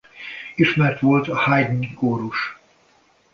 [0.55, 2.57] Ismert volt a Haydn kórus.